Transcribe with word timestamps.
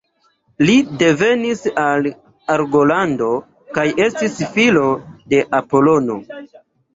Li 0.67 0.75
devenis 1.01 1.59
el 1.81 2.07
Argolando 2.53 3.29
kaj 3.77 3.85
estis 4.07 4.41
filo 4.57 4.87
de 5.35 5.45
Apolono. 5.61 6.19